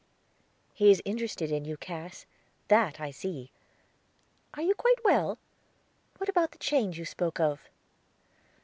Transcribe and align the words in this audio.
"He 0.73 0.89
is 0.89 0.99
interested 1.05 1.51
in 1.51 1.63
you, 1.63 1.77
Cass, 1.77 2.25
that 2.69 2.99
I 2.99 3.11
see. 3.11 3.51
Are 4.55 4.63
you 4.63 4.73
quite 4.73 5.05
well? 5.05 5.37
What 6.17 6.27
about 6.27 6.53
the 6.53 6.57
change 6.57 6.97
you 6.97 7.05
spoke 7.05 7.39
of?" 7.39 7.69